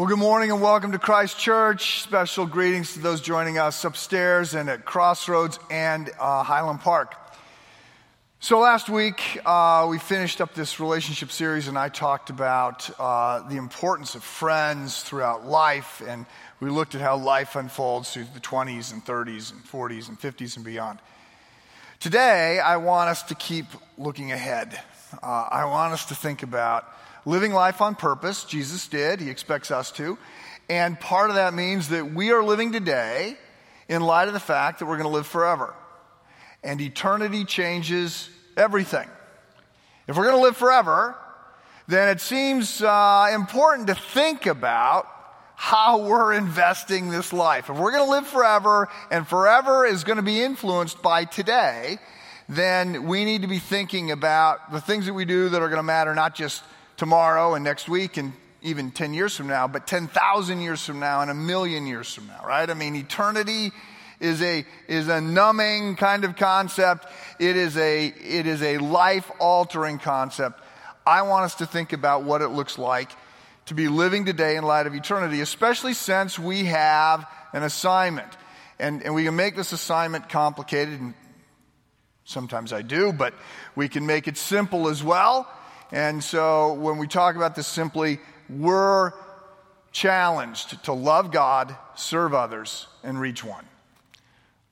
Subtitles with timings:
[0.00, 2.00] Well, good morning and welcome to Christ Church.
[2.00, 7.14] Special greetings to those joining us upstairs and at Crossroads and uh, Highland Park.
[8.38, 13.46] So, last week uh, we finished up this relationship series, and I talked about uh,
[13.46, 16.24] the importance of friends throughout life, and
[16.60, 20.56] we looked at how life unfolds through the 20s and 30s and 40s and 50s
[20.56, 20.98] and beyond.
[21.98, 23.66] Today, I want us to keep
[23.98, 24.80] looking ahead.
[25.22, 26.90] Uh, I want us to think about
[27.24, 28.44] living life on purpose.
[28.44, 30.18] Jesus did, he expects us to.
[30.68, 33.36] And part of that means that we are living today
[33.88, 35.74] in light of the fact that we're going to live forever.
[36.62, 39.08] And eternity changes everything.
[40.06, 41.16] If we're going to live forever,
[41.88, 45.06] then it seems uh, important to think about
[45.56, 47.68] how we're investing this life.
[47.68, 51.98] If we're going to live forever and forever is going to be influenced by today,
[52.48, 55.78] then we need to be thinking about the things that we do that are going
[55.78, 56.62] to matter not just
[57.00, 61.22] tomorrow and next week and even 10 years from now, but 10,000 years from now
[61.22, 62.68] and a million years from now, right?
[62.68, 63.72] I mean, eternity
[64.20, 67.06] is a, is a numbing kind of concept.
[67.38, 70.60] It is a, it is a life altering concept.
[71.06, 73.10] I want us to think about what it looks like
[73.64, 78.28] to be living today in light of eternity, especially since we have an assignment.
[78.78, 81.14] And, and we can make this assignment complicated, and
[82.26, 83.32] sometimes I do, but
[83.74, 85.48] we can make it simple as well.
[85.92, 89.12] And so when we talk about this simply, we're
[89.92, 93.64] challenged to love God, serve others, and reach one.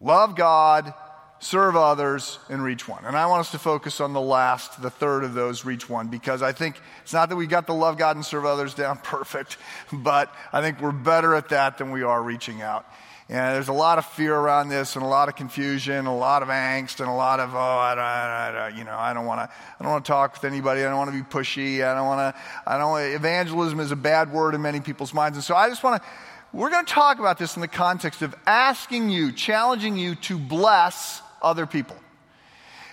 [0.00, 0.94] Love God,
[1.40, 3.04] serve others, and reach one.
[3.04, 6.08] And I want us to focus on the last, the third of those, reach one,
[6.08, 8.98] because I think it's not that we got the love God and serve others down
[9.02, 9.56] perfect,
[9.92, 12.86] but I think we're better at that than we are reaching out.
[13.30, 16.42] And there's a lot of fear around this, and a lot of confusion, a lot
[16.42, 19.26] of angst, and a lot of oh, I don't, I don't you know, I don't
[19.26, 20.80] want to, I don't want to talk with anybody.
[20.80, 21.84] I don't want to be pushy.
[21.84, 22.98] I don't want to, I don't.
[23.14, 26.08] Evangelism is a bad word in many people's minds, and so I just want to.
[26.54, 30.38] We're going to talk about this in the context of asking you, challenging you to
[30.38, 31.96] bless other people.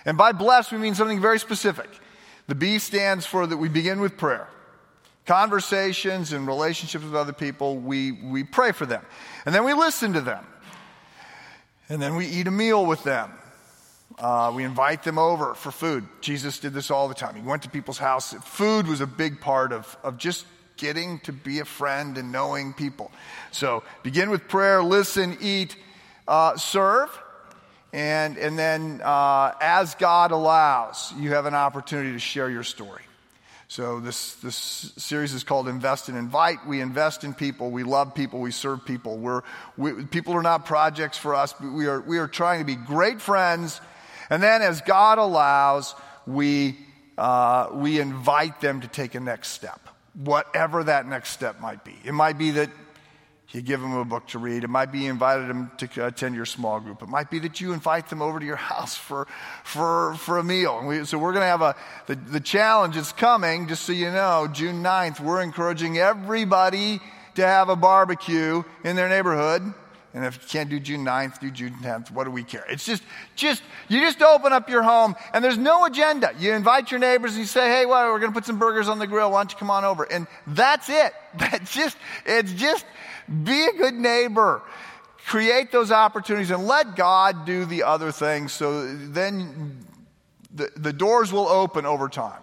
[0.04, 1.88] And by bless, we mean something very specific.
[2.48, 4.46] The B stands for that we begin with prayer
[5.26, 9.04] conversations and relationships with other people, we, we pray for them.
[9.44, 10.44] And then we listen to them.
[11.88, 13.32] And then we eat a meal with them.
[14.18, 16.06] Uh, we invite them over for food.
[16.20, 17.34] Jesus did this all the time.
[17.34, 18.32] He went to people's house.
[18.32, 22.72] Food was a big part of, of just getting to be a friend and knowing
[22.72, 23.10] people.
[23.50, 25.76] So begin with prayer, listen, eat,
[26.28, 27.10] uh, serve.
[27.92, 33.02] And, and then, uh, as God allows, you have an opportunity to share your story.
[33.68, 36.66] So this, this series is called Invest and Invite.
[36.66, 37.70] We invest in people.
[37.70, 38.40] We love people.
[38.40, 39.18] We serve people.
[39.18, 39.42] We're,
[39.76, 41.52] we, people are not projects for us.
[41.60, 43.80] We, are, we are trying to be great friends.
[44.30, 45.94] And then as God allows,
[46.26, 46.76] we,
[47.18, 49.80] uh, we invite them to take a next step,
[50.14, 51.96] whatever that next step might be.
[52.04, 52.70] It might be that
[53.52, 54.64] you give them a book to read.
[54.64, 57.02] It might be you invited them to attend your small group.
[57.02, 59.26] It might be that you invite them over to your house for,
[59.64, 60.84] for, for a meal.
[60.84, 61.76] We, so we're going to have a,
[62.06, 67.00] the, the challenge is coming, just so you know, June 9th, we're encouraging everybody
[67.36, 69.74] to have a barbecue in their neighborhood.
[70.16, 72.10] And if you can't do June 9th, do June 10th.
[72.10, 72.64] What do we care?
[72.70, 73.02] It's just,
[73.34, 76.32] just, you just open up your home and there's no agenda.
[76.38, 78.88] You invite your neighbors and you say, hey, well, we're going to put some burgers
[78.88, 79.30] on the grill.
[79.30, 80.04] Why don't you come on over?
[80.04, 81.12] And that's it.
[81.38, 82.86] That's just, it's just,
[83.44, 84.62] be a good neighbor.
[85.26, 89.84] Create those opportunities and let God do the other things so then
[90.50, 92.40] the, the doors will open over time.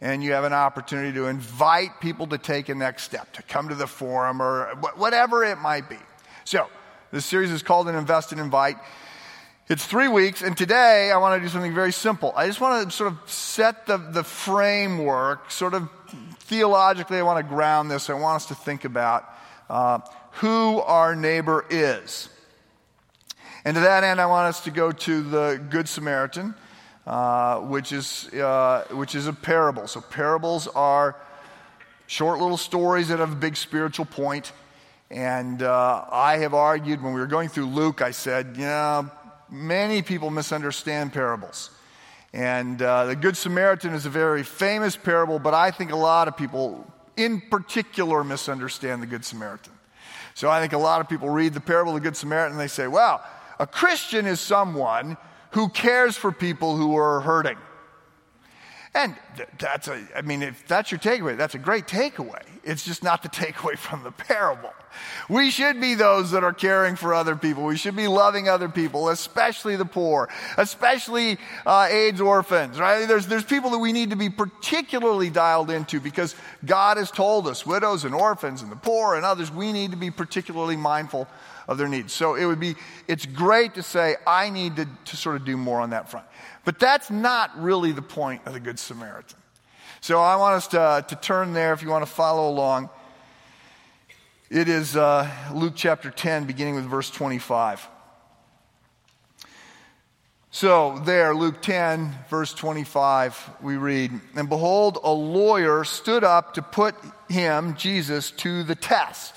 [0.00, 3.68] And you have an opportunity to invite people to take a next step, to come
[3.68, 5.98] to the forum or whatever it might be.
[6.44, 6.70] So,
[7.12, 8.78] this series is called An Invest and Invite.
[9.68, 12.32] It's three weeks, and today I want to do something very simple.
[12.34, 15.90] I just want to sort of set the, the framework, sort of
[16.38, 18.08] theologically, I want to ground this.
[18.08, 19.28] I want us to think about
[19.68, 19.98] uh,
[20.32, 22.30] who our neighbor is.
[23.66, 26.54] And to that end, I want us to go to the Good Samaritan,
[27.06, 29.86] uh, which, is, uh, which is a parable.
[29.86, 31.16] So, parables are
[32.06, 34.52] short little stories that have a big spiritual point.
[35.12, 39.10] And uh, I have argued when we were going through Luke, I said, you know,
[39.50, 41.70] many people misunderstand parables.
[42.32, 46.28] And uh, the Good Samaritan is a very famous parable, but I think a lot
[46.28, 49.74] of people in particular misunderstand the Good Samaritan.
[50.32, 52.60] So I think a lot of people read the parable of the Good Samaritan and
[52.60, 53.20] they say, wow,
[53.58, 55.18] a Christian is someone
[55.50, 57.58] who cares for people who are hurting.
[58.94, 59.16] And
[59.58, 62.42] that's a, I mean, if that's your takeaway, that's a great takeaway.
[62.62, 64.72] It's just not the takeaway from the parable.
[65.30, 67.64] We should be those that are caring for other people.
[67.64, 70.28] We should be loving other people, especially the poor,
[70.58, 73.06] especially uh, AIDS orphans, right?
[73.08, 76.34] There's, there's people that we need to be particularly dialed into because
[76.66, 79.96] God has told us, widows and orphans and the poor and others, we need to
[79.96, 81.26] be particularly mindful
[81.68, 82.12] of their needs.
[82.12, 82.74] So it would be,
[83.08, 86.26] it's great to say, I need to, to sort of do more on that front.
[86.64, 89.38] But that's not really the point of the Good Samaritan.
[90.00, 92.90] So I want us to, to turn there if you want to follow along.
[94.50, 97.88] It is uh, Luke chapter 10, beginning with verse 25.
[100.54, 106.62] So, there, Luke 10, verse 25, we read, And behold, a lawyer stood up to
[106.62, 106.94] put
[107.30, 109.34] him, Jesus, to the test.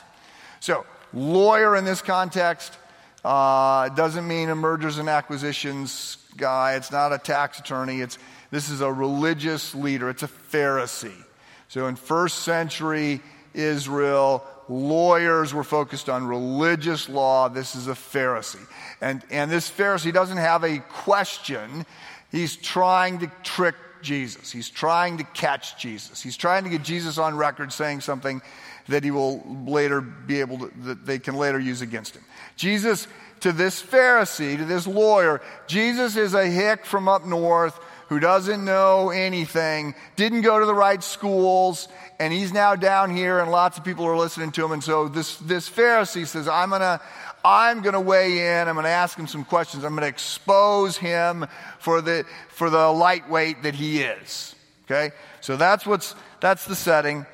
[0.59, 2.77] So, lawyer in this context
[3.25, 6.75] uh, doesn't mean a mergers and acquisitions guy.
[6.75, 8.01] It's not a tax attorney.
[8.01, 8.19] It's,
[8.51, 10.11] this is a religious leader.
[10.11, 11.23] It's a Pharisee.
[11.67, 13.21] So in first century
[13.55, 17.49] Israel, lawyers were focused on religious law.
[17.49, 18.63] This is a Pharisee.
[19.01, 21.87] And, and this Pharisee doesn't have a question.
[22.31, 24.51] He's trying to trick Jesus.
[24.51, 26.21] He's trying to catch Jesus.
[26.21, 28.43] He's trying to get Jesus on record saying something
[28.87, 32.23] that he will later be able to, that they can later use against him.
[32.55, 33.07] Jesus,
[33.41, 38.63] to this Pharisee, to this lawyer, Jesus is a hick from up north who doesn't
[38.63, 41.87] know anything, didn't go to the right schools,
[42.19, 44.71] and he's now down here and lots of people are listening to him.
[44.71, 47.01] And so this, this Pharisee says, I'm gonna,
[47.43, 51.47] I'm gonna weigh in, I'm gonna ask him some questions, I'm gonna expose him
[51.79, 54.55] for the, for the lightweight that he is.
[54.85, 55.11] Okay?
[55.41, 57.25] So that's what's, that's the setting.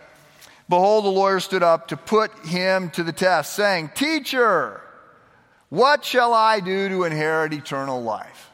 [0.70, 4.81] Behold, the lawyer stood up to put him to the test, saying, Teacher,
[5.72, 8.50] what shall I do to inherit eternal life?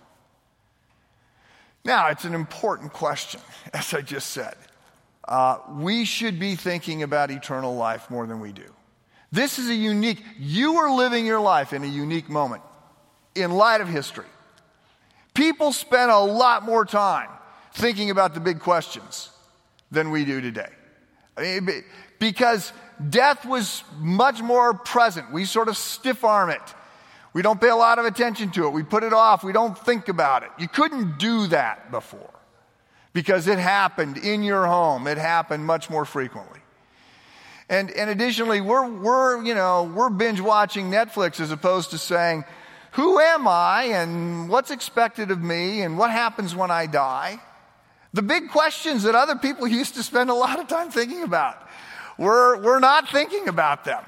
[1.83, 3.41] Now, it's an important question,
[3.73, 4.53] as I just said.
[5.27, 8.71] Uh, we should be thinking about eternal life more than we do.
[9.31, 12.61] This is a unique, you are living your life in a unique moment
[13.33, 14.27] in light of history.
[15.33, 17.29] People spend a lot more time
[17.73, 19.31] thinking about the big questions
[19.89, 20.69] than we do today.
[21.35, 21.83] I mean,
[22.19, 22.71] because
[23.09, 25.31] death was much more present.
[25.31, 26.61] We sort of stiff arm it.
[27.37, 28.71] We don't pay a lot of attention to it.
[28.71, 29.43] We put it off.
[29.43, 30.49] We don't think about it.
[30.57, 32.33] You couldn't do that before
[33.13, 35.05] because it happened in your home.
[35.05, 36.61] It happened much more frequently.
[37.69, 42.43] And, and additionally, we're, we're, you know, we're binge watching Netflix as opposed to saying,
[42.93, 47.39] who am I and what's expected of me and what happens when I die?
[48.13, 51.55] The big questions that other people used to spend a lot of time thinking about.
[52.17, 54.03] We're, we're not thinking about them.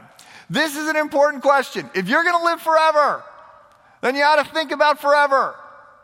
[0.50, 1.90] This is an important question.
[1.94, 3.24] If you're going to live forever,
[4.02, 5.56] then you ought to think about forever.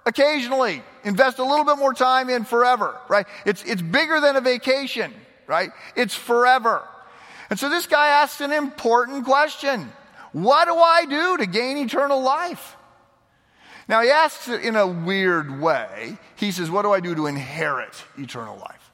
[0.06, 3.26] Occasionally, invest a little bit more time in forever, right?
[3.46, 5.14] It's, it's bigger than a vacation,
[5.48, 5.72] right?
[5.96, 6.84] It's forever.
[7.50, 9.92] And so this guy asks an important question.
[10.32, 12.76] What do I do to gain eternal life?
[13.88, 16.18] Now he asks it in a weird way.
[16.36, 18.92] He says, What do I do to inherit eternal life?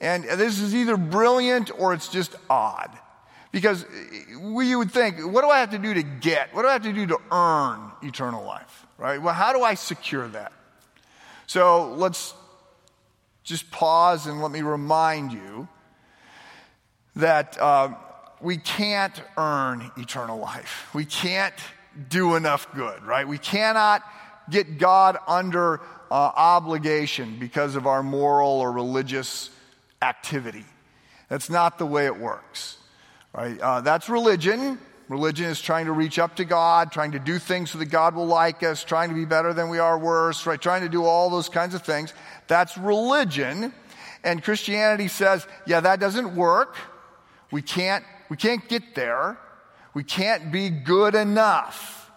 [0.00, 2.90] And this is either brilliant or it's just odd.
[3.52, 3.84] Because
[4.40, 6.54] we would think, what do I have to do to get?
[6.54, 8.86] What do I have to do to earn eternal life?
[8.96, 9.20] Right?
[9.20, 10.52] Well, how do I secure that?
[11.46, 12.34] So let's
[13.44, 15.68] just pause and let me remind you
[17.16, 17.90] that uh,
[18.40, 20.88] we can't earn eternal life.
[20.94, 21.54] We can't
[22.08, 23.28] do enough good, right?
[23.28, 24.02] We cannot
[24.48, 29.50] get God under uh, obligation because of our moral or religious
[30.00, 30.64] activity.
[31.28, 32.78] That's not the way it works.
[33.32, 33.58] Right?
[33.58, 34.78] Uh, that's religion.
[35.08, 38.14] Religion is trying to reach up to God, trying to do things so that God
[38.14, 40.60] will like us, trying to be better than we are worse, right?
[40.60, 42.12] Trying to do all those kinds of things.
[42.46, 43.74] That's religion.
[44.24, 46.76] And Christianity says, yeah, that doesn't work.
[47.50, 49.38] We can't, we can't get there.
[49.94, 52.10] We can't be good enough.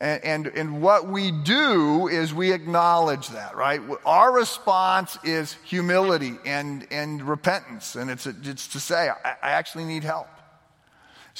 [0.00, 3.82] And, and, and, what we do is we acknowledge that, right?
[4.06, 7.96] Our response is humility and, and repentance.
[7.96, 10.28] And it's, it's to say, I, I actually need help.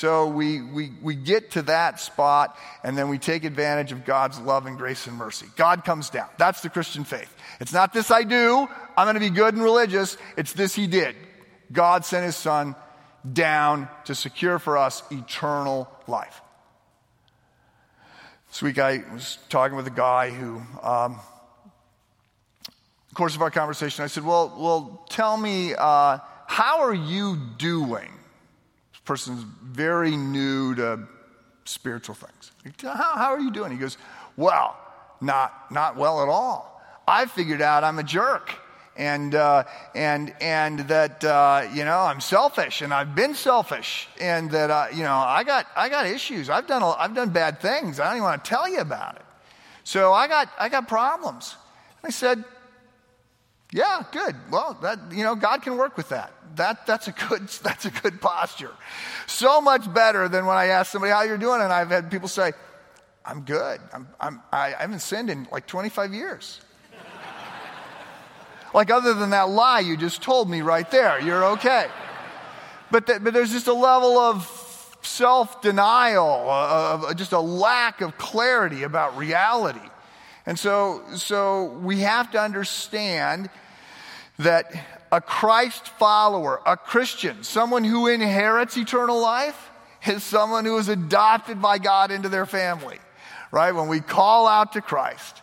[0.00, 4.40] So we, we, we get to that spot and then we take advantage of God's
[4.40, 5.44] love and grace and mercy.
[5.56, 6.26] God comes down.
[6.38, 7.30] That's the Christian faith.
[7.60, 8.66] It's not this I do,
[8.96, 10.16] I'm going to be good and religious.
[10.38, 11.16] It's this He did.
[11.70, 12.74] God sent His Son
[13.30, 16.40] down to secure for us eternal life.
[18.48, 21.20] This week I was talking with a guy who, um,
[23.10, 27.36] the course of our conversation, I said, Well, well tell me, uh, how are you
[27.58, 28.08] doing?
[29.04, 31.00] Person's very new to
[31.64, 32.52] spiritual things.
[32.82, 33.72] How, how are you doing?
[33.72, 33.96] He goes,
[34.36, 34.76] Well,
[35.20, 36.82] not, not well at all.
[37.06, 38.54] I figured out I'm a jerk
[38.96, 39.64] and uh,
[39.94, 44.86] and and that uh, you know I'm selfish and I've been selfish and that uh,
[44.92, 46.50] you know I got I got issues.
[46.50, 47.98] I've done I've done bad things.
[47.98, 49.22] I don't even want to tell you about it.
[49.84, 51.56] So I got I got problems.
[52.02, 52.44] And I said,
[53.72, 54.34] yeah, good.
[54.50, 56.32] Well, that you know God can work with that.
[56.56, 58.72] That that's a good that's a good posture.
[59.26, 62.28] So much better than when I ask somebody how you're doing, and I've had people
[62.28, 62.52] say,
[63.24, 63.80] I'm good.
[63.92, 66.60] I'm, I'm I haven't sinned in like 25 years.
[68.72, 71.88] Like, other than that lie you just told me right there, you're okay.
[72.92, 74.46] But, but there's just a level of
[75.02, 79.80] self denial, uh, just a lack of clarity about reality.
[80.46, 83.50] And so, so we have to understand
[84.38, 84.72] that
[85.12, 89.70] a Christ follower, a Christian, someone who inherits eternal life,
[90.06, 92.98] is someone who is adopted by God into their family.
[93.52, 93.72] Right?
[93.72, 95.42] When we call out to Christ,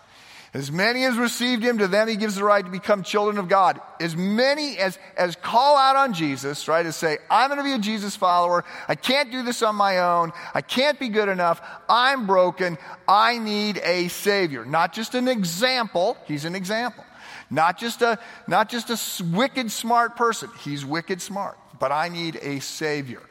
[0.57, 3.47] as many as received him, to them he gives the right to become children of
[3.47, 3.79] God.
[3.99, 7.73] As many as, as call out on Jesus, right, as say, I'm going to be
[7.73, 8.65] a Jesus follower.
[8.87, 10.33] I can't do this on my own.
[10.55, 11.61] I can't be good enough.
[11.87, 12.79] I'm broken.
[13.07, 14.65] I need a savior.
[14.65, 16.17] Not just an example.
[16.25, 17.05] He's an example.
[17.51, 20.49] Not just a, not just a wicked smart person.
[20.61, 21.59] He's wicked smart.
[21.79, 23.21] But I need a savior.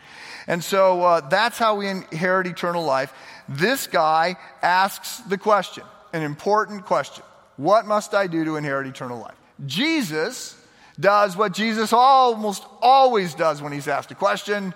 [0.46, 3.12] And so uh, that's how we inherit eternal life.
[3.48, 5.82] This guy asks the question
[6.16, 7.24] an important question
[7.56, 9.36] What must I do to inherit eternal life?
[9.64, 10.56] Jesus
[10.98, 14.74] does what Jesus almost always does when he's asked a question,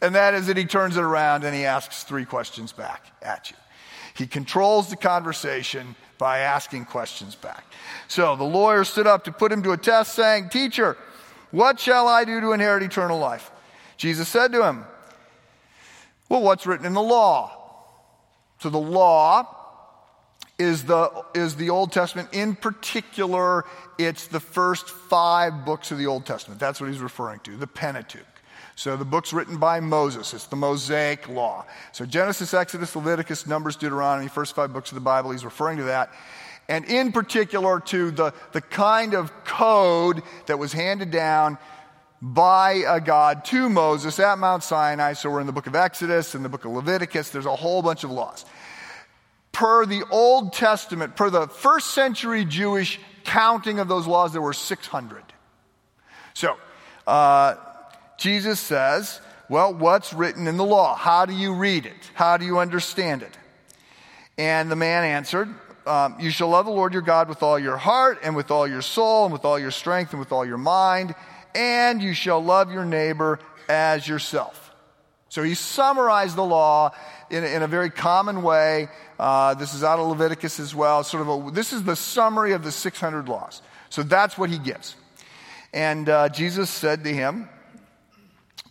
[0.00, 3.50] and that is that he turns it around and he asks three questions back at
[3.50, 3.56] you.
[4.14, 7.64] He controls the conversation by asking questions back.
[8.08, 10.96] So the lawyer stood up to put him to a test, saying, Teacher,
[11.50, 13.50] what shall I do to inherit eternal life?
[13.96, 14.84] Jesus said to him,
[16.28, 17.58] Well, what's written in the law?
[18.60, 19.61] So the law
[20.62, 22.28] is the, is the Old Testament.
[22.32, 23.64] In particular,
[23.98, 26.60] it's the first five books of the Old Testament.
[26.60, 28.22] That's what he's referring to, the Pentateuch.
[28.76, 30.32] So the book's written by Moses.
[30.32, 31.66] It's the Mosaic Law.
[31.90, 35.84] So Genesis, Exodus, Leviticus, Numbers, Deuteronomy, first five books of the Bible, he's referring to
[35.84, 36.10] that.
[36.68, 41.58] And in particular to the, the kind of code that was handed down
[42.22, 45.14] by a God to Moses at Mount Sinai.
[45.14, 47.30] So we're in the book of Exodus and the book of Leviticus.
[47.30, 48.44] There's a whole bunch of laws
[49.52, 54.52] per the Old Testament, per the first century Jewish counting of those laws, there were
[54.52, 55.22] 600.
[56.34, 56.56] So,
[57.06, 57.56] uh,
[58.16, 60.94] Jesus says, well, what's written in the law?
[60.94, 62.10] How do you read it?
[62.14, 63.36] How do you understand it?
[64.38, 65.48] And the man answered,
[65.86, 68.66] um, You shall love the Lord your God with all your heart, and with all
[68.66, 71.14] your soul, and with all your strength, and with all your mind,
[71.54, 74.61] and you shall love your neighbor as yourself.
[75.32, 76.94] So he summarized the law
[77.30, 78.88] in, in a very common way.
[79.18, 81.02] Uh, this is out of Leviticus as well.
[81.04, 83.62] Sort of a, this is the summary of the 600 laws.
[83.88, 84.94] So that's what he gives.
[85.72, 87.48] And uh, Jesus said to him,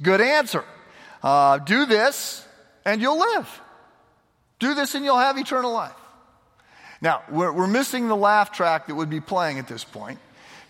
[0.04, 0.64] Good answer.
[1.24, 2.46] Uh, do this
[2.86, 3.62] and you'll live.
[4.60, 5.96] Do this and you'll have eternal life.
[7.02, 10.20] Now, we're, we're missing the laugh track that would be playing at this point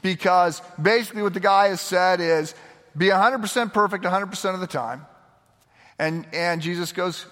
[0.01, 2.55] because basically what the guy has said is
[2.97, 5.05] be 100% perfect 100% of the time.
[5.99, 7.25] And, and Jesus goes,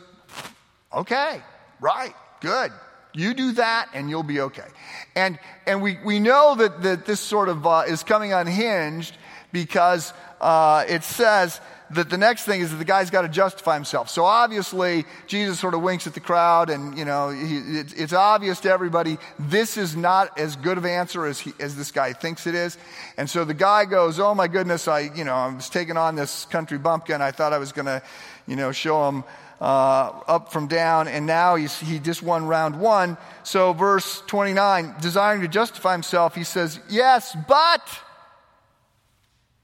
[0.93, 1.41] Okay,
[1.79, 2.71] right, good.
[3.13, 4.67] You do that and you'll be okay.
[5.15, 9.15] And, and we, we know that, that this sort of uh, is coming unhinged
[9.51, 11.59] because uh, it says
[11.91, 14.09] that the next thing is that the guy's got to justify himself.
[14.09, 18.13] So obviously, Jesus sort of winks at the crowd, and you know, he, it, it's
[18.13, 21.91] obvious to everybody this is not as good of an answer as, he, as this
[21.91, 22.77] guy thinks it is.
[23.17, 26.15] And so the guy goes, "Oh my goodness, I you know I was taking on
[26.15, 27.21] this country bumpkin.
[27.21, 28.01] I thought I was going to,
[28.49, 29.23] you know, show him."
[29.61, 33.17] uh, up from down, and now he just won round one.
[33.43, 37.81] So, verse 29, desiring to justify himself, he says, Yes, but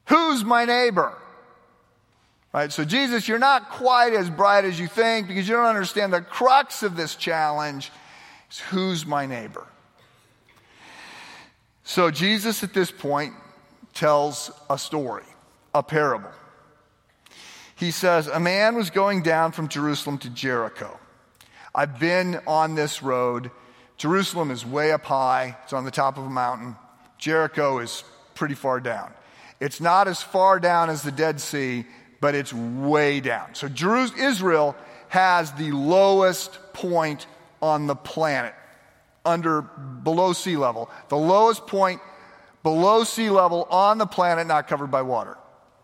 [0.08, 1.18] who's my neighbor?
[2.54, 2.72] Right?
[2.72, 6.22] So, Jesus, you're not quite as bright as you think because you don't understand the
[6.22, 7.92] crux of this challenge
[8.51, 9.65] is who's my neighbor?
[11.84, 13.34] So, Jesus at this point
[13.94, 15.24] tells a story,
[15.74, 16.32] a parable
[17.75, 21.00] he says, A man was going down from Jerusalem to Jericho.
[21.74, 23.51] I've been on this road.
[23.98, 26.75] Jerusalem is way up high, it's on the top of a mountain.
[27.17, 28.03] Jericho is
[28.34, 29.13] pretty far down.
[29.60, 31.86] It's not as far down as the Dead Sea,
[32.20, 33.55] but it's way down.
[33.55, 34.75] So Israel
[35.10, 37.25] has the lowest point
[37.62, 38.53] on the planet,
[39.24, 40.89] under below sea level.
[41.08, 42.01] The lowest point
[42.63, 45.38] below sea level on the planet, not covered by water.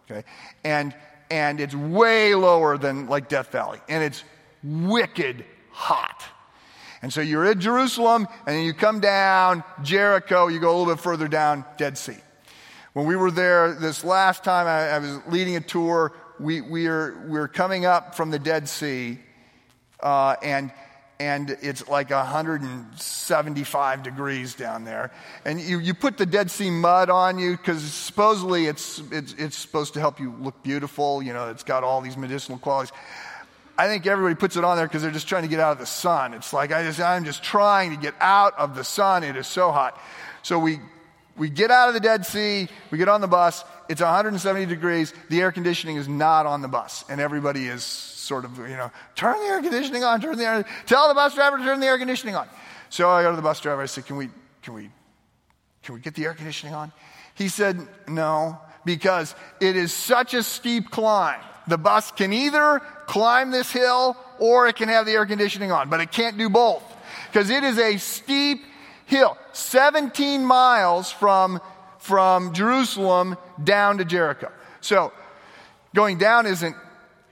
[0.10, 0.24] Okay?
[0.64, 0.94] And
[1.32, 4.24] and it's way lower than like Death Valley, and it's
[4.64, 6.24] wicked hot.
[7.02, 10.94] And so you're at Jerusalem, and then you come down Jericho, you go a little
[10.94, 12.18] bit further down, Dead Sea.
[12.94, 16.14] When we were there this last time, I, I was leading a tour.
[16.40, 19.18] We, we, are, we're coming up from the Dead Sea,
[20.02, 20.72] uh, and,
[21.22, 25.12] and it's like 175 degrees down there.
[25.46, 29.56] And you, you put the Dead Sea mud on you because supposedly it's, it's, it's
[29.56, 31.22] supposed to help you look beautiful.
[31.22, 32.92] You know, it's got all these medicinal qualities.
[33.78, 35.78] I think everybody puts it on there because they're just trying to get out of
[35.78, 36.34] the sun.
[36.34, 39.24] It's like I just, I'm just trying to get out of the sun.
[39.24, 40.02] It is so hot.
[40.42, 40.80] So we
[41.38, 45.14] we get out of the Dead Sea, we get on the bus, it's 170 degrees,
[45.30, 47.86] the air conditioning is not on the bus, and everybody is
[48.32, 51.36] sort of, you know, turn the air conditioning on, turn the air, tell the bus
[51.36, 52.48] driver to turn the air conditioning on.
[52.90, 54.30] So I go to the bus driver, I said, can we,
[54.62, 54.90] can we,
[55.84, 56.94] can we get the air conditioning on?
[57.36, 61.42] He said, no, because it is such a steep climb.
[61.68, 65.90] The bus can either climb this hill or it can have the air conditioning on,
[65.90, 66.84] but it can't do both
[67.28, 68.64] because it is a steep
[69.08, 71.60] hill, 17 miles from,
[72.00, 74.50] from Jerusalem down to Jericho.
[74.80, 75.12] So
[75.94, 76.78] going down isn't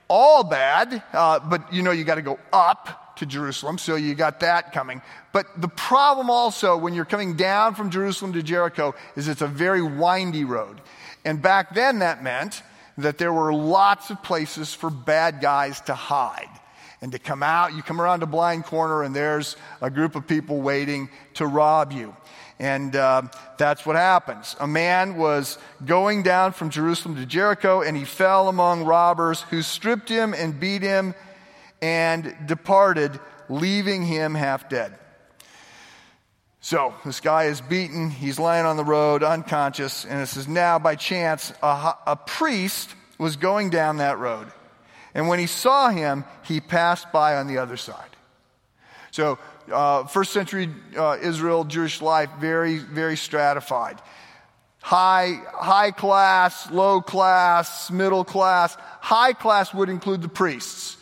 [0.10, 4.16] all bad, uh, but you know, you got to go up to Jerusalem, so you
[4.16, 5.02] got that coming.
[5.32, 9.48] But the problem also when you're coming down from Jerusalem to Jericho is it's a
[9.48, 10.82] very windy road.
[11.26, 12.64] And back then that meant
[12.98, 16.50] that there were lots of places for bad guys to hide
[17.02, 17.74] and to come out.
[17.74, 21.92] You come around a blind corner, and there's a group of people waiting to rob
[21.92, 22.16] you.
[22.60, 23.24] And uh,
[23.58, 24.56] that's what happens.
[24.60, 29.62] A man was going down from Jerusalem to Jericho, and he fell among robbers who
[29.62, 31.16] stripped him and beat him
[31.82, 34.94] and departed, leaving him half dead.
[36.60, 38.10] So this guy is beaten.
[38.10, 40.04] He's lying on the road, unconscious.
[40.04, 44.52] And it says, now by chance, a, a priest was going down that road.
[45.14, 48.10] And when he saw him, he passed by on the other side.
[49.12, 49.40] So,
[49.72, 54.02] uh, first century uh, Israel, Jewish life, very, very stratified.
[54.82, 58.78] High, high class, low class, middle class.
[59.02, 60.98] High class would include the priests.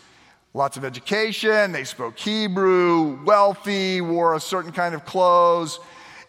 [0.53, 5.79] Lots of education, they spoke Hebrew, wealthy, wore a certain kind of clothes,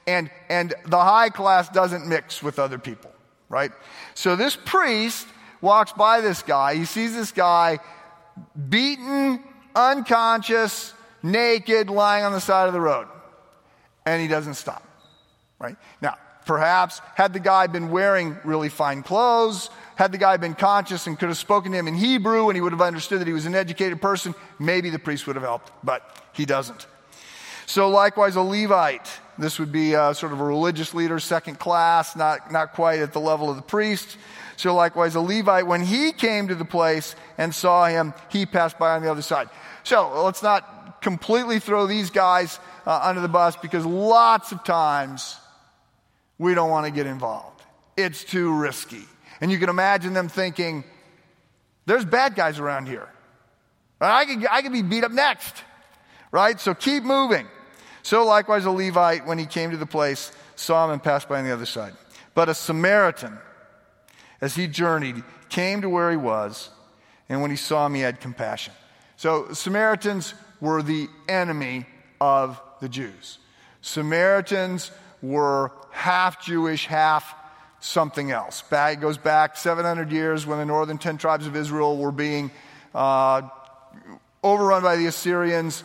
[0.07, 3.11] and, and the high class doesn't mix with other people,
[3.49, 3.73] right?
[4.15, 5.27] So this priest
[5.63, 6.75] walks by this guy.
[6.75, 7.79] He sees this guy
[8.69, 9.43] beaten,
[9.75, 13.07] unconscious, naked, lying on the side of the road.
[14.07, 14.83] And he doesn't stop,
[15.59, 15.77] right?
[16.01, 21.07] Now, perhaps had the guy been wearing really fine clothes, had the guy been conscious
[21.07, 23.35] and could have spoken to him in Hebrew and he would have understood that he
[23.35, 26.87] was an educated person, maybe the priest would have helped, but he doesn't.
[27.67, 29.11] So, likewise, a Levite.
[29.37, 33.13] This would be a, sort of a religious leader, second class, not, not quite at
[33.13, 34.17] the level of the priest.
[34.59, 38.77] So likewise, a Levite, when he came to the place and saw him, he passed
[38.77, 39.49] by on the other side.
[39.85, 45.37] So let's not completely throw these guys uh, under the bus because lots of times
[46.39, 47.63] we don't want to get involved.
[47.97, 49.05] It's too risky.
[49.41, 50.85] And you can imagine them thinking,
[51.87, 53.09] there's bad guys around here.
[54.01, 55.65] I could, I could be beat up next.
[56.31, 56.61] Right?
[56.61, 57.47] So keep moving.
[58.03, 61.39] So likewise, a Levite, when he came to the place, saw him and passed by
[61.39, 61.95] on the other side.
[62.35, 63.39] But a Samaritan,
[64.41, 66.71] as he journeyed, came to where he was,
[67.29, 68.73] and when he saw him, he had compassion.
[69.17, 71.87] So, Samaritans were the enemy
[72.21, 73.39] of the Jews.
[73.81, 74.91] Samaritans
[75.23, 77.35] were half Jewish, half
[77.81, 78.63] something else.
[78.71, 82.51] It goes back 700 years when the northern 10 tribes of Israel were being
[82.95, 83.43] uh,
[84.43, 85.85] overrun by the Assyrians.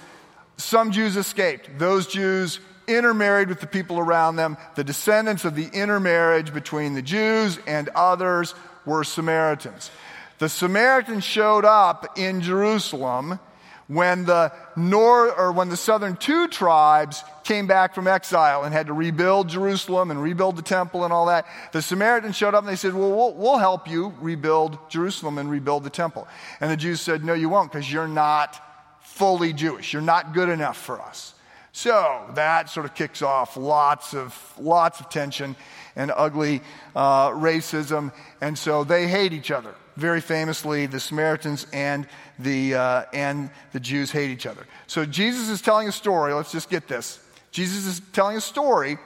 [0.57, 1.77] Some Jews escaped.
[1.77, 4.57] Those Jews intermarried with the people around them.
[4.75, 8.55] The descendants of the intermarriage between the Jews and others
[8.85, 9.91] were Samaritans.
[10.39, 13.39] The Samaritans showed up in Jerusalem
[13.87, 18.87] when the north or when the southern two tribes came back from exile and had
[18.87, 21.45] to rebuild Jerusalem and rebuild the temple and all that.
[21.73, 25.83] The Samaritans showed up and they said, Well, we'll, help you rebuild Jerusalem and rebuild
[25.83, 26.27] the temple.
[26.59, 28.59] And the Jews said, No, you won't because you're not
[29.01, 29.93] fully Jewish.
[29.93, 31.33] You're not good enough for us.
[31.71, 35.55] So that sort of kicks off lots of, lots of tension
[35.95, 36.61] and ugly
[36.95, 38.11] uh, racism.
[38.41, 39.73] And so they hate each other.
[39.95, 42.07] Very famously, the Samaritans and
[42.39, 44.65] the, uh, and the Jews hate each other.
[44.87, 46.33] So Jesus is telling a story.
[46.33, 47.19] Let's just get this.
[47.51, 48.97] Jesus is telling a story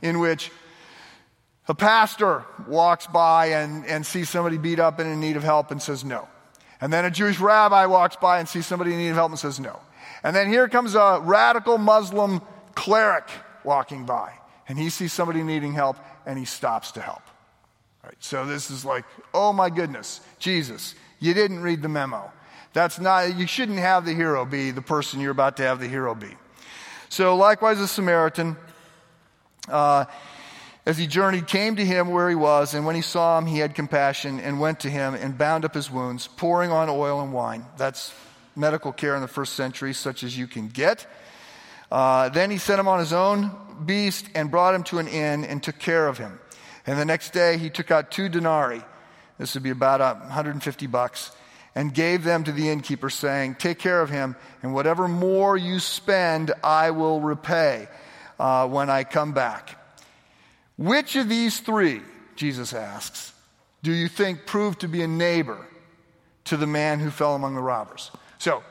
[0.00, 0.50] in which
[1.68, 5.70] a pastor walks by and, and sees somebody beat up and in need of help
[5.70, 6.26] and says no.
[6.80, 9.38] And then a Jewish rabbi walks by and sees somebody in need of help and
[9.38, 9.78] says no.
[10.22, 12.40] And then here comes a radical Muslim
[12.74, 13.28] cleric
[13.64, 14.32] walking by,
[14.68, 17.22] and he sees somebody needing help, and he stops to help.
[18.20, 22.30] So this is like, oh my goodness, Jesus, you didn't read the memo.
[22.72, 25.88] That's not, you shouldn't have the hero be the person you're about to have the
[25.88, 26.36] hero be.
[27.08, 28.56] So likewise, a Samaritan,
[29.68, 30.04] uh,
[30.86, 33.58] as he journeyed, came to him where he was, and when he saw him, he
[33.58, 37.32] had compassion and went to him and bound up his wounds, pouring on oil and
[37.32, 37.66] wine.
[37.76, 38.14] That's
[38.54, 41.06] medical care in the first century, such as you can get.
[41.90, 43.50] Uh, then he sent him on his own
[43.84, 46.38] beast and brought him to an inn and took care of him.
[46.86, 48.82] And the next day he took out two denarii,
[49.38, 51.32] this would be about 150 bucks,
[51.74, 55.78] and gave them to the innkeeper, saying, Take care of him, and whatever more you
[55.78, 57.88] spend, I will repay
[58.38, 59.76] uh, when I come back.
[60.76, 62.00] Which of these three,
[62.36, 63.32] Jesus asks,
[63.82, 65.66] do you think proved to be a neighbor
[66.44, 68.10] to the man who fell among the robbers?
[68.38, 68.62] So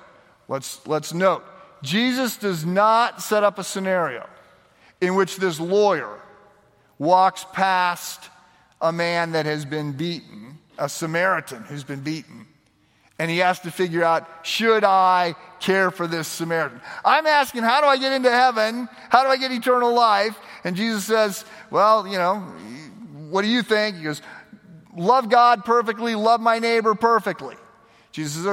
[0.48, 1.44] let's, let's note
[1.82, 4.28] Jesus does not set up a scenario
[5.02, 6.19] in which this lawyer
[7.00, 8.30] walks past
[8.82, 12.46] a man that has been beaten, a Samaritan who's been beaten,
[13.18, 16.80] and he has to figure out should I care for this Samaritan?
[17.04, 18.88] I'm asking, how do I get into heaven?
[19.10, 20.38] How do I get eternal life?
[20.64, 22.40] And Jesus says, Well, you know,
[23.30, 23.98] what do you think?
[23.98, 24.22] He goes,
[24.96, 27.56] Love God perfectly, love my neighbor perfectly.
[28.12, 28.46] Jesus says,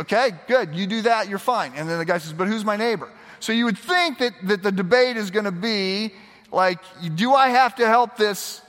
[0.00, 1.72] okay, good, you do that, you're fine.
[1.74, 3.10] And then the guy says, But who's my neighbor?
[3.40, 6.12] So you would think that, that the debate is going to be
[6.52, 6.78] like,
[7.14, 8.60] Do I have to help this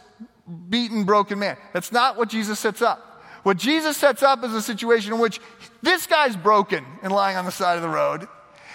[0.69, 1.57] beaten, broken man?
[1.73, 3.07] That's not what Jesus sets up.
[3.43, 5.39] What Jesus sets up is a situation in which
[5.81, 8.27] this guy's broken and lying on the side of the road.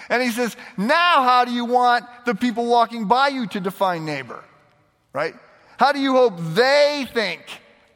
[0.09, 4.05] And he says, Now, how do you want the people walking by you to define
[4.05, 4.42] neighbor?
[5.12, 5.35] Right?
[5.79, 7.42] How do you hope they think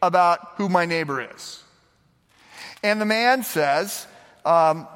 [0.02, 1.62] about who my neighbor is?
[2.82, 4.06] And the man says,
[4.44, 4.86] um,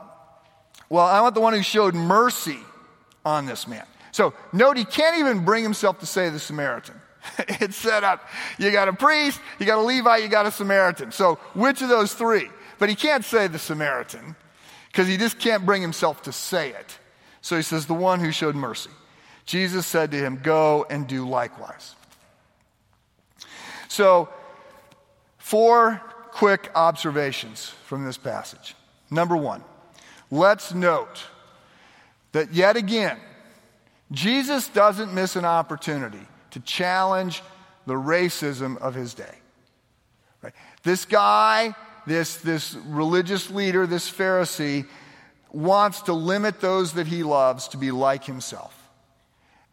[0.89, 2.59] Well, I want the one who showed mercy
[3.25, 3.87] on this man.
[4.15, 6.95] So note he can't even bring himself to say the Samaritan.
[7.39, 8.25] it's set up.
[8.59, 11.11] You got a priest, you got a Levite, you got a Samaritan.
[11.11, 12.49] So which of those three?
[12.79, 14.37] But he can't say the Samaritan
[14.87, 16.97] because he just can't bring himself to say it.
[17.41, 18.91] So he says, The one who showed mercy.
[19.47, 21.97] Jesus said to him, Go and do likewise.
[23.89, 24.29] So,
[25.39, 26.01] four
[26.31, 28.77] quick observations from this passage.
[29.11, 29.65] Number one,
[30.31, 31.25] let's note
[32.31, 33.19] that yet again,
[34.11, 37.43] Jesus doesn't miss an opportunity to challenge
[37.87, 39.35] the racism of his day.
[40.43, 40.53] Right?
[40.83, 41.75] This guy,
[42.07, 44.87] this, this religious leader, this Pharisee,
[45.53, 48.77] wants to limit those that he loves to be like himself.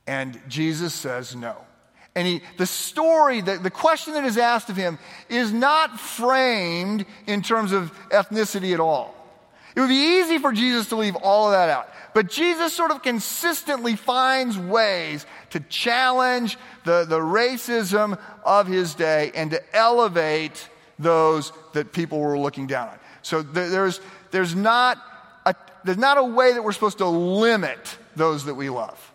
[0.07, 1.55] And Jesus says no.
[2.15, 7.05] And he, the story, the, the question that is asked of him is not framed
[7.25, 9.15] in terms of ethnicity at all.
[9.75, 11.89] It would be easy for Jesus to leave all of that out.
[12.13, 19.31] But Jesus sort of consistently finds ways to challenge the, the racism of his day
[19.33, 20.67] and to elevate
[20.99, 22.99] those that people were looking down on.
[23.21, 24.97] So there's, there's not
[25.45, 29.10] a, there's not a way that we're supposed to limit those that we love.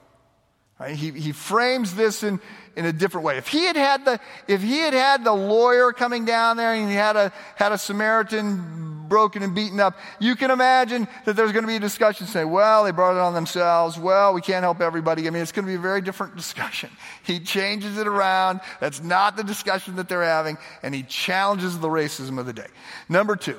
[0.78, 0.94] Right?
[0.94, 2.38] He, he frames this in,
[2.76, 3.38] in a different way.
[3.38, 6.88] If he had had the, if he had had the lawyer coming down there and
[6.88, 11.52] he had a, had a Samaritan broken and beaten up, you can imagine that there's
[11.52, 13.98] going to be a discussion saying, well, they brought it on themselves.
[13.98, 15.26] Well, we can't help everybody.
[15.26, 16.90] I mean, it's going to be a very different discussion.
[17.22, 18.60] He changes it around.
[18.78, 20.58] That's not the discussion that they're having.
[20.82, 22.68] And he challenges the racism of the day.
[23.08, 23.58] Number two,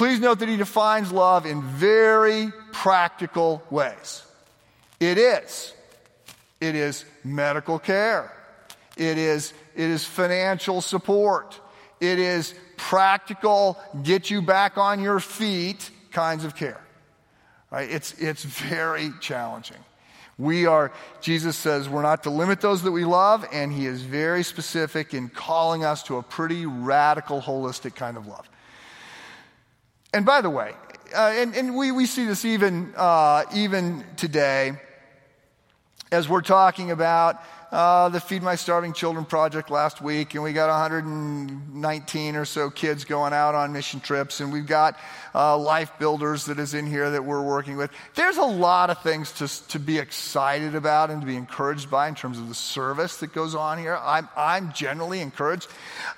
[0.00, 4.24] Please note that he defines love in very practical ways.
[4.98, 5.74] It is.
[6.60, 8.32] It is medical care.
[8.96, 11.58] It is, it is financial support.
[12.00, 16.80] It is practical, get you back on your feet kinds of care.
[17.70, 17.90] Right?
[17.90, 19.76] It's, it's very challenging.
[20.38, 24.00] We are, Jesus says, we're not to limit those that we love, and he is
[24.00, 28.48] very specific in calling us to a pretty radical, holistic kind of love.
[30.14, 30.72] And by the way,
[31.14, 34.80] uh, and, and we, we see this even, uh, even today
[36.12, 40.52] as we're talking about uh, the Feed My Starving Children project last week, and we
[40.52, 44.98] got 119 or so kids going out on mission trips, and we've got
[45.36, 47.92] uh, Life Builders that is in here that we're working with.
[48.16, 52.08] There's a lot of things to, to be excited about and to be encouraged by
[52.08, 53.96] in terms of the service that goes on here.
[54.02, 55.68] I'm, I'm generally encouraged.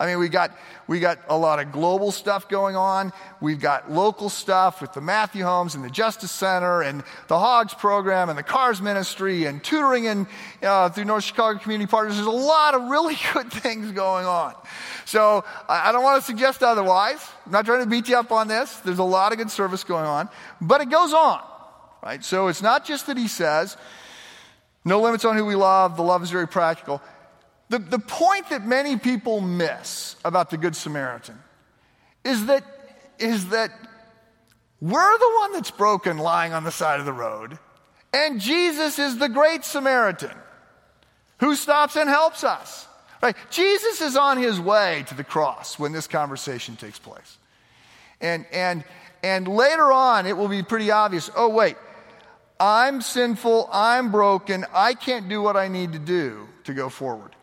[0.01, 3.13] I mean, we got we got a lot of global stuff going on.
[3.41, 7.75] We've got local stuff with the Matthew Homes and the Justice Center and the Hogs
[7.75, 10.27] program and the Cars Ministry and tutoring and
[10.63, 12.17] uh, through North Chicago Community Partners.
[12.17, 14.55] There's a lot of really good things going on.
[15.05, 17.27] So I don't want to suggest otherwise.
[17.47, 18.77] I'm not trying to beat you up on this.
[18.79, 20.29] There's a lot of good service going on,
[20.61, 21.41] but it goes on,
[22.03, 22.25] right?
[22.25, 23.77] So it's not just that he says,
[24.85, 25.97] no limits on who we love.
[25.97, 27.01] The love is very practical.
[27.73, 31.39] The, the point that many people miss about the Good Samaritan
[32.23, 32.63] is that,
[33.19, 33.71] is that
[34.83, 37.59] we're the one that's broken lying on the side of the road,
[38.13, 40.37] and Jesus is the great Samaritan
[41.41, 42.87] who stops and helps us.
[43.23, 43.35] Right?
[43.49, 47.39] Jesus is on his way to the cross when this conversation takes place.
[48.21, 48.85] And, and,
[49.23, 51.77] and later on, it will be pretty obvious oh, wait,
[52.61, 57.35] I'm sinful, I'm broken, I can't do what I need to do to go forward.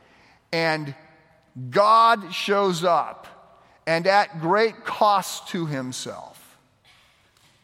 [0.51, 0.95] And
[1.69, 3.27] God shows up
[3.85, 6.57] and at great cost to himself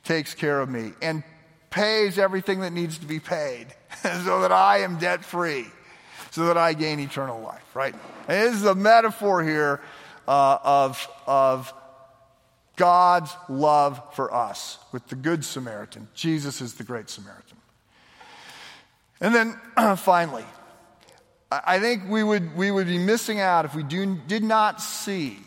[0.03, 1.23] takes care of me and
[1.69, 3.67] pays everything that needs to be paid
[4.01, 5.65] so that I am debt free,
[6.31, 7.93] so that I gain eternal life, right?
[8.27, 9.81] And this is a metaphor here
[10.27, 11.73] uh, of, of
[12.75, 16.07] God's love for us with the Good Samaritan.
[16.13, 17.57] Jesus is the Great Samaritan.
[19.21, 19.59] And then
[19.97, 20.45] finally,
[21.51, 25.37] I think we would, we would be missing out if we do, did not see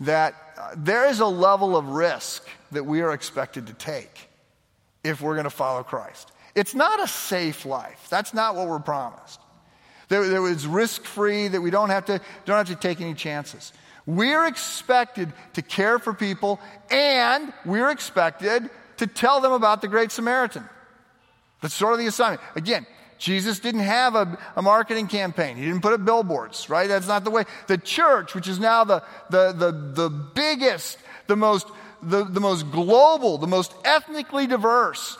[0.00, 4.28] that uh, there is a level of risk that we are expected to take
[5.04, 6.32] if we're going to follow Christ.
[6.54, 8.06] It's not a safe life.
[8.10, 9.40] That's not what we're promised.
[10.08, 13.14] There, there was risk free, that we don't have, to, don't have to take any
[13.14, 13.72] chances.
[14.06, 16.58] We're expected to care for people,
[16.90, 20.64] and we're expected to tell them about the Great Samaritan.
[21.60, 22.40] That's sort of the assignment.
[22.56, 22.86] Again,
[23.18, 25.56] Jesus didn't have a, a, marketing campaign.
[25.56, 26.88] He didn't put up billboards, right?
[26.88, 27.44] That's not the way.
[27.66, 31.66] The church, which is now the, the, the, the biggest, the most,
[32.00, 35.18] the, the most global, the most ethnically diverse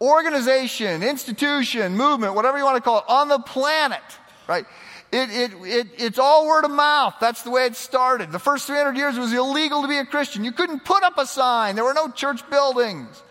[0.00, 4.02] organization, institution, movement, whatever you want to call it, on the planet,
[4.46, 4.66] right?
[5.12, 7.14] It, it, it, it's all word of mouth.
[7.20, 8.32] That's the way it started.
[8.32, 10.44] The first 300 years was illegal to be a Christian.
[10.44, 11.76] You couldn't put up a sign.
[11.76, 13.22] There were no church buildings.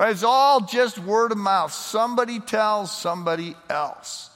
[0.00, 1.72] It's all just word of mouth.
[1.72, 4.30] Somebody tells somebody else.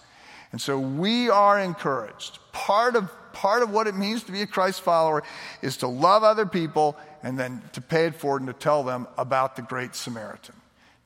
[0.53, 2.39] And so we are encouraged.
[2.53, 5.23] Part of, part of what it means to be a Christ follower
[5.63, 9.07] is to love other people and then to pay it forward and to tell them
[9.19, 10.55] about the Great Samaritan.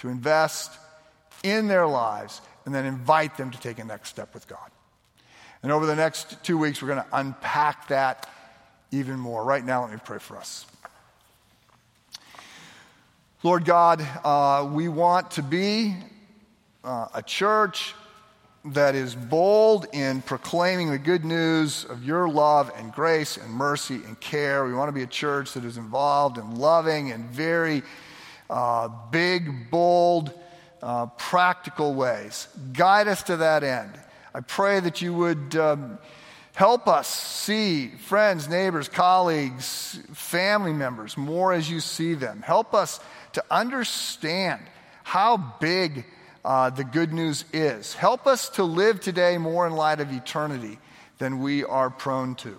[0.00, 0.70] To invest
[1.42, 4.70] in their lives and then invite them to take a next step with God.
[5.62, 8.28] And over the next two weeks, we're going to unpack that
[8.90, 9.44] even more.
[9.44, 10.66] Right now, let me pray for us.
[13.42, 15.94] Lord God, uh, we want to be
[16.84, 17.94] uh, a church
[18.66, 23.94] that is bold in proclaiming the good news of your love and grace and mercy
[23.94, 24.66] and care.
[24.66, 27.82] We want to be a church that is involved in loving and very
[28.50, 30.38] uh, big, bold,
[30.82, 32.46] uh, practical ways.
[32.74, 33.98] Guide us to that end.
[34.34, 35.56] I pray that you would.
[35.56, 35.98] Um,
[36.60, 42.42] Help us see friends, neighbors, colleagues, family members more as you see them.
[42.42, 43.00] Help us
[43.32, 44.60] to understand
[45.02, 46.04] how big
[46.44, 47.94] uh, the good news is.
[47.94, 50.78] Help us to live today more in light of eternity
[51.18, 52.58] than we are prone to.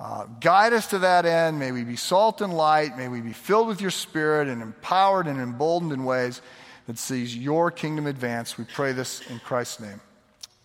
[0.00, 1.58] Uh, guide us to that end.
[1.58, 2.96] May we be salt and light.
[2.96, 6.40] May we be filled with your spirit and empowered and emboldened in ways
[6.86, 8.56] that sees your kingdom advance.
[8.56, 10.00] We pray this in Christ's name.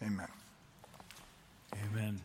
[0.01, 0.27] Amen.
[1.91, 2.24] Amen.